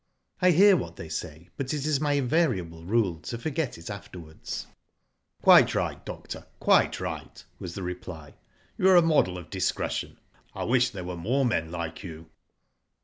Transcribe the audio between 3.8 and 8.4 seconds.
afterwards.'* Quite right, doctor; quite right," was the reply.